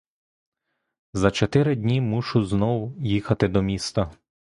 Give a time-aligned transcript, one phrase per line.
[1.13, 4.11] За чотири дні мушу знов їхати до міста.